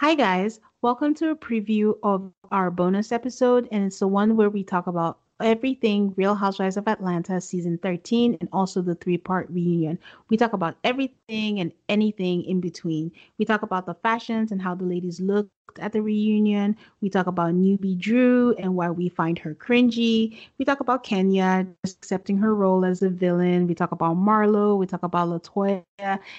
[0.00, 0.60] Hi, guys.
[0.80, 4.86] Welcome to a preview of our bonus episode, and it's the one where we talk
[4.86, 9.98] about everything Real Housewives of Atlanta season 13 and also the three part reunion.
[10.30, 13.12] We talk about everything and anything in between.
[13.36, 16.76] We talk about the fashions and how the ladies looked at the reunion.
[17.00, 20.38] We talk about newbie Drew and why we find her cringy.
[20.58, 23.66] We talk about Kenya accepting her role as a villain.
[23.66, 24.78] We talk about Marlo.
[24.78, 25.84] We talk about Latoya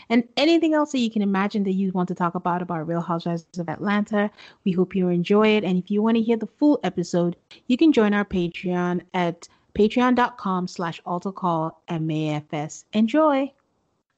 [0.10, 3.02] and anything else that you can imagine that you want to talk about about Real
[3.02, 4.30] Housewives of Atlanta.
[4.66, 5.64] We hope you enjoy it.
[5.64, 7.36] And if you want to hear the full episode,
[7.68, 11.76] you can join our Patreon at patreon.com slash altacall.
[12.94, 13.54] Enjoy.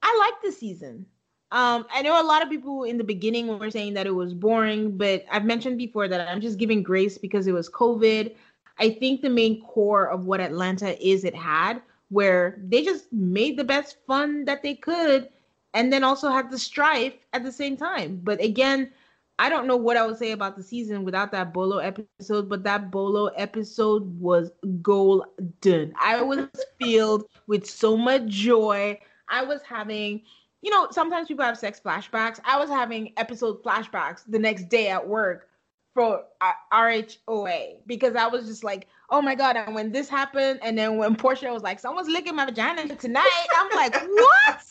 [0.01, 1.05] I like the season.
[1.53, 4.33] Um, I know a lot of people in the beginning were saying that it was
[4.33, 8.33] boring, but I've mentioned before that I'm just giving grace because it was COVID.
[8.79, 13.55] I think the main core of what Atlanta is it had, where they just made
[13.55, 15.29] the best fun that they could,
[15.75, 18.19] and then also had the strife at the same time.
[18.23, 18.91] But again,
[19.37, 22.63] I don't know what I would say about the season without that Bolo episode, but
[22.63, 24.49] that Bolo episode was
[24.81, 25.93] golden.
[26.01, 26.47] I was
[26.81, 28.99] filled with so much joy.
[29.29, 30.23] I was having
[30.63, 32.39] you know, sometimes people have sex flashbacks.
[32.45, 35.49] I was having episode flashbacks the next day at work
[35.93, 39.57] for uh, RHOA because I was just like, oh my God.
[39.57, 43.47] And when this happened, and then when Porsha was like, someone's licking my vagina tonight,
[43.57, 44.63] I'm like, what?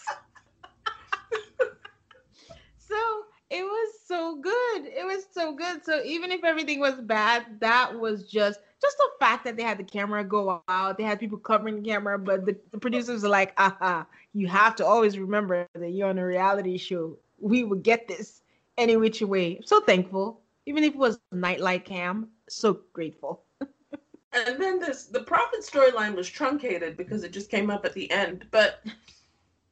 [2.78, 4.86] so it was so good.
[4.86, 5.84] It was so good.
[5.84, 9.78] So even if everything was bad, that was just just the fact that they had
[9.78, 13.28] the camera go out, they had people covering the camera, but the, the producers are
[13.28, 17.16] like, aha, you have to always remember that you're on a reality show.
[17.38, 18.42] We will get this
[18.78, 19.60] any which way.
[19.64, 20.40] So thankful.
[20.64, 23.44] Even if it was nightlight cam, so grateful.
[23.60, 28.10] and then this the prophet storyline was truncated because it just came up at the
[28.10, 28.80] end, but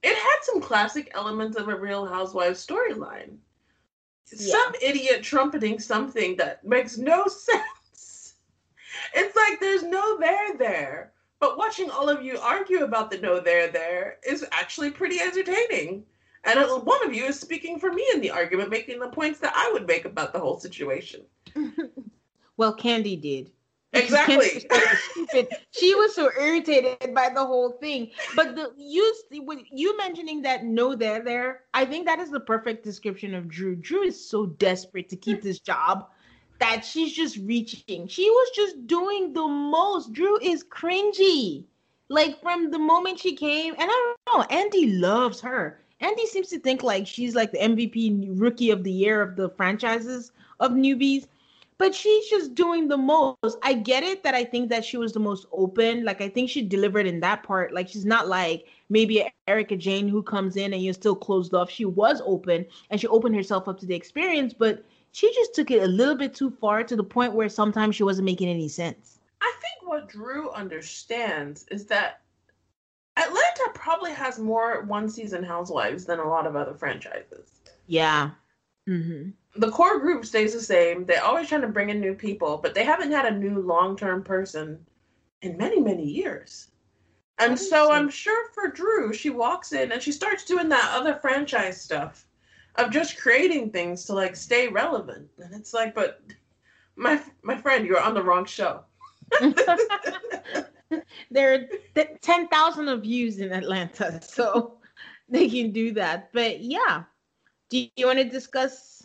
[0.03, 3.39] it had some classic elements of a real housewives storyline.
[4.37, 4.53] Yeah.
[4.53, 8.35] Some idiot trumpeting something that makes no sense.
[9.15, 11.13] It's like there's no there there.
[11.41, 16.05] But watching all of you argue about the no there there is actually pretty entertaining.
[16.45, 19.53] And one of you is speaking for me in the argument, making the points that
[19.55, 21.23] I would make about the whole situation.
[22.57, 23.51] well, Kandi did.
[23.93, 24.67] Exactly.
[25.11, 25.49] stupid.
[25.73, 28.11] she was so irritated by the whole thing.
[28.37, 32.41] But the you with you mentioning that no there there, I think that is the
[32.41, 33.75] perfect description of Drew.
[33.77, 36.09] Drew is so desperate to keep this job
[36.61, 38.07] that she's just reaching.
[38.07, 40.13] She was just doing the most.
[40.13, 41.65] Drew is cringy.
[42.09, 45.81] Like from the moment she came, and I don't know, Andy loves her.
[46.01, 49.51] Andy seems to think like she's like the MVP rookie of the year of the
[49.51, 51.27] franchises of newbies,
[51.81, 53.57] but she's just doing the most.
[53.63, 56.05] I get it that I think that she was the most open.
[56.05, 57.73] Like I think she delivered in that part.
[57.73, 61.71] Like she's not like maybe Erika Jayne who comes in and you're still closed off.
[61.71, 65.71] She was open and she opened herself up to the experience, but she just took
[65.71, 68.69] it a little bit too far to the point where sometimes she wasn't making any
[68.69, 69.19] sense.
[69.41, 72.21] I think what Drew understands is that
[73.17, 77.63] Atlanta probably has more one season housewives than a lot of other franchises.
[77.87, 78.33] Yeah.
[78.89, 79.31] Mm-hmm.
[79.61, 81.05] The core group stays the same.
[81.05, 83.97] They're always trying to bring in new people, but they haven't had a new long
[83.97, 84.85] term person
[85.43, 86.71] in many, many years.
[87.39, 91.15] And so I'm sure for Drew, she walks in and she starts doing that other
[91.15, 92.27] franchise stuff
[92.77, 95.29] of just creating things to like stay relevant.
[95.39, 96.21] And it's like, but
[96.97, 98.85] my my friend, you're on the wrong show.
[101.31, 104.79] there are th- 10,000 of views in Atlanta, so
[105.29, 106.31] they can do that.
[106.33, 107.05] But yeah,
[107.71, 109.03] do you want to discuss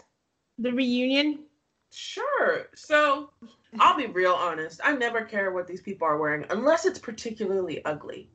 [0.58, 1.40] the reunion?
[1.92, 2.68] Sure.
[2.76, 3.32] So
[3.80, 4.82] I'll be real honest.
[4.84, 8.30] I never care what these people are wearing unless it's particularly ugly.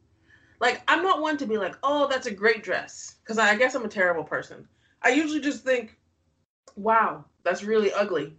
[0.60, 3.16] Like, I'm not one to be like, oh, that's a great dress.
[3.22, 4.66] Because I guess I'm a terrible person.
[5.02, 5.96] I usually just think
[6.76, 8.34] wow, that's really ugly.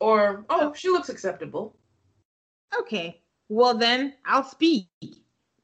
[0.00, 1.76] Or, oh, she looks acceptable.
[2.78, 3.20] Okay.
[3.48, 4.88] Well, then I'll speak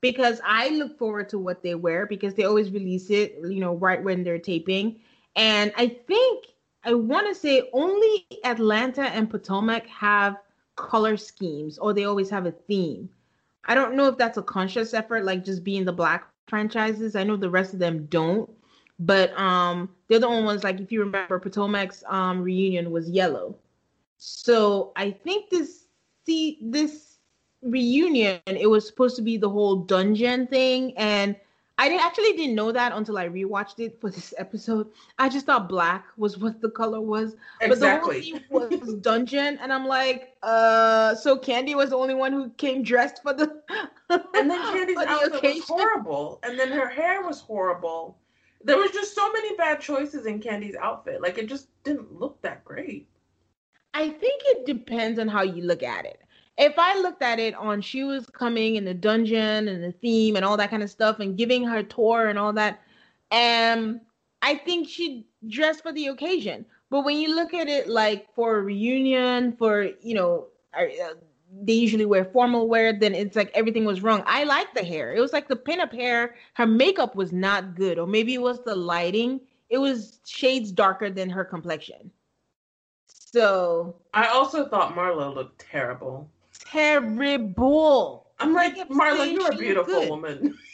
[0.00, 3.74] because I look forward to what they wear because they always release it, you know,
[3.74, 5.00] right when they're taping.
[5.36, 6.46] And I think
[6.84, 10.36] I want to say only Atlanta and Potomac have
[10.76, 13.08] color schemes or they always have a theme.
[13.64, 17.16] I don't know if that's a conscious effort, like just being the black franchises.
[17.16, 18.48] I know the rest of them don't,
[19.00, 20.64] but um, they're the only ones.
[20.64, 23.56] Like if you remember, Potomac's um reunion was yellow,
[24.18, 25.86] so I think this
[26.24, 27.18] see this
[27.62, 31.36] reunion it was supposed to be the whole dungeon thing, and
[31.78, 34.88] I didn't actually didn't know that until I rewatched it for this episode.
[35.18, 38.32] I just thought black was what the color was, exactly.
[38.48, 42.14] but the whole theme was dungeon, and I'm like, uh, so Kandi was the only
[42.14, 43.62] one who came dressed for the.
[44.08, 45.58] and then Kandi's the outfit occasion.
[45.58, 48.18] was horrible, and then her hair was horrible.
[48.64, 51.20] There was just so many bad choices in Kandi's outfit.
[51.20, 53.06] Like it just didn't look that great.
[53.92, 56.20] I think it depends on how you look at it.
[56.58, 60.36] If I looked at it on she was coming in the dungeon and the theme
[60.36, 62.80] and all that kind of stuff and giving her tour and all that,
[63.30, 64.00] um,
[64.42, 66.64] I think she dressed for the occasion.
[66.88, 70.84] But when you look at it like for a reunion, for you know, uh,
[71.62, 74.22] they usually wear formal wear, then it's like everything was wrong.
[74.26, 75.14] I like the hair.
[75.14, 76.36] It was like the pinup hair.
[76.54, 79.40] Her makeup was not good, or maybe it was the lighting.
[79.68, 82.10] It was shades darker than her complexion.
[83.06, 86.30] So I also thought Marlo looked terrible.
[86.76, 88.26] Terrible.
[88.38, 90.10] I'm like, Marlo, you're a beautiful good.
[90.10, 90.58] woman.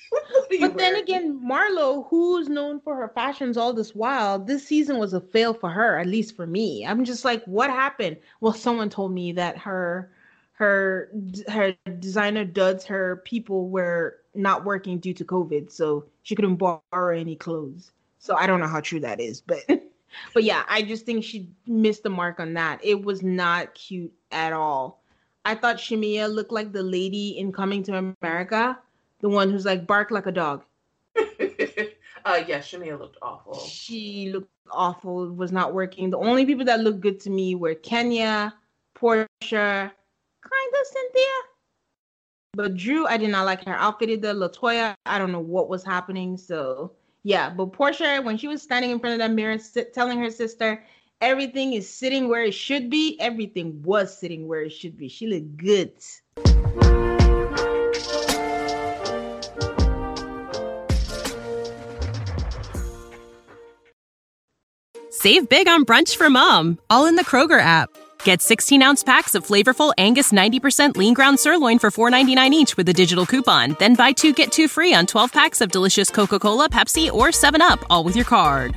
[0.61, 5.15] But then again, Marlo, who's known for her fashions all this while, this season was
[5.15, 6.87] a fail for her, at least for me.
[6.87, 8.19] I'm just like, what happened?
[8.41, 10.13] Well, someone told me that her
[10.53, 11.11] her
[11.49, 17.17] her designer duds her people were not working due to COVID, so she couldn't borrow
[17.19, 17.91] any clothes.
[18.19, 19.61] So I don't know how true that is, but
[20.35, 22.85] but yeah, I just think she missed the mark on that.
[22.85, 25.02] It was not cute at all.
[25.45, 28.79] I thought Shamea looked like the lady in Coming to America,
[29.21, 30.65] the one who's like bark like a dog.
[31.17, 33.59] uh, yeah, Shamea looked awful.
[33.59, 36.11] She looked awful, was not working.
[36.11, 38.55] The only people that looked good to me were Kenya,
[38.95, 41.39] Porsha, kind of Cynthia.
[42.55, 44.35] But Drew, I did not like her outfit either.
[44.35, 46.37] Latoya, I don't know what was happening.
[46.37, 46.93] So
[47.25, 49.59] yeah, but Porsha, when she was standing in front of that mirror,
[49.93, 50.85] telling her sister
[51.23, 55.09] everything is sitting where it should be, everything was sitting where it should be.
[55.09, 55.93] She looked good.
[65.11, 67.89] Save big on brunch for mom, all in the Kroger app.
[68.25, 72.89] Get 16 ounce packs of flavorful Angus 90% lean ground sirloin for $4.99 each with
[72.89, 73.77] a digital coupon.
[73.79, 77.29] Then buy two get two free on 12 packs of delicious Coca Cola, Pepsi, or
[77.29, 78.77] 7UP, all with your card.